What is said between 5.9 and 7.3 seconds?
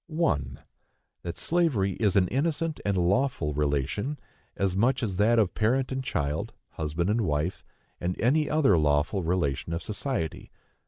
and child, husband and